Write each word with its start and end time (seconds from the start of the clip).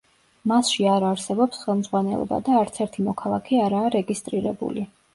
მასში 0.51 0.87
არ 0.93 1.05
არსებობს 1.09 1.61
ხელმძღვანელობა 1.67 2.41
და 2.49 2.59
არც 2.65 2.83
ერთი 2.89 3.09
მოქალაქე 3.13 3.65
არაა 3.71 3.97
რეგისტრირებული. 4.01 4.93